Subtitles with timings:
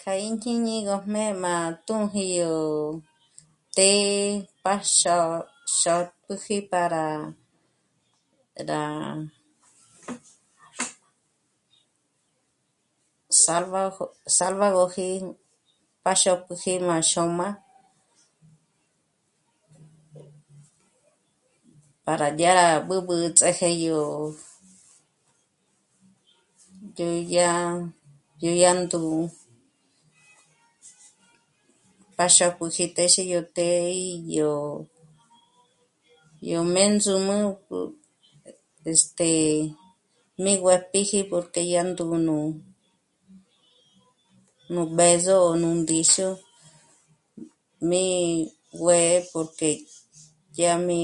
[0.00, 1.54] K'a í jñíñi gójmé má
[1.86, 2.52] tū́ji yó
[3.76, 5.16] të́'ë, pa xô...,
[5.78, 7.04] xôpüji para...
[8.68, 8.82] rá
[13.42, 14.04] salvajo,
[14.36, 15.08] salvágoji
[16.04, 17.48] pa xópüji má xôm'a
[22.04, 24.02] para dyá rá b'ǚb'ü ts'ájé yó,
[26.98, 27.50] yó yá,
[28.44, 29.20] yó yá ndù'u,
[32.16, 33.86] pa xópüji téxe yó të́'ë
[34.36, 34.50] yó,
[36.50, 37.36] yó méndzǔm'ü,
[38.90, 39.30] este...
[40.42, 42.36] mí guë́'ë píji porque yá ndù'u nú,
[44.72, 46.28] nú b'ë̌zo, nú ndíxu,
[47.88, 48.04] mí
[48.80, 49.70] guë́'ë porque
[50.60, 51.00] yá mí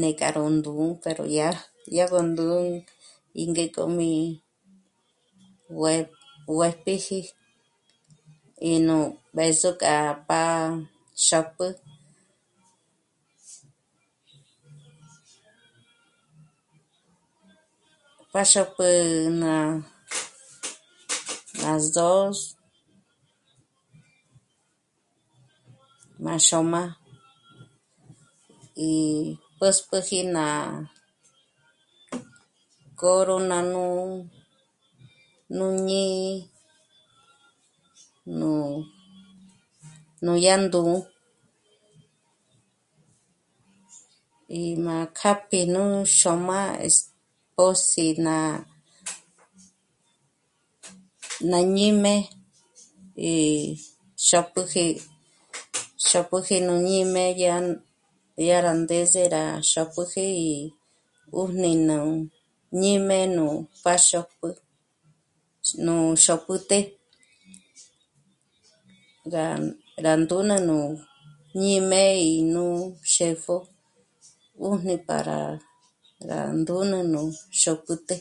[0.00, 1.60] né'e k'a ró ndù'u k'a ró dyája
[1.92, 2.60] dyá ró ndù'u
[3.42, 4.10] í ngék'o mí
[5.78, 6.08] guë́p...,
[6.56, 7.20] guë́p'eji
[8.70, 8.96] í nú
[9.36, 9.96] b'ë̌zo k'a
[10.28, 10.80] pá'a
[11.26, 11.66] xóp'ü,
[18.32, 18.90] pá xóp'ü
[19.42, 19.52] ná,
[21.62, 22.40] ná zós',
[26.24, 26.82] má xôm'a
[28.90, 28.92] í
[29.58, 30.46] pä̌sp'äji ná
[33.00, 33.86] córona nú,
[35.56, 36.32] nú ñí'i,
[38.38, 38.50] nú,
[40.24, 40.96] núdyá ndù'u
[44.58, 45.84] í má kjáp'i nú
[46.18, 47.10] xôm'a este...
[47.62, 48.36] pós'i ná,
[51.50, 52.14] ná ñǐjme
[53.30, 53.32] í
[54.26, 54.86] xóp'üji,
[56.08, 57.60] xóp'üji nú ñíjme yá, yá
[58.64, 60.28] rá ndés'e rá xóp'üji
[61.34, 61.98] 'ùjni nú
[62.80, 63.46] ñíjme nú
[63.82, 64.48] pa xóp'ü,
[65.84, 65.94] nú
[66.24, 66.78] xópüté,
[70.04, 70.76] gá ndǔn'u nú
[71.60, 72.64] ñǐjm'e í nú
[73.12, 73.56] xë́pjo
[74.66, 75.38] 'ùjni para
[76.28, 77.20] rá ndǔn'u nú
[77.60, 78.16] xóp'üté